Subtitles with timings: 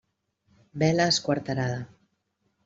[0.83, 1.79] Vela esquarterada: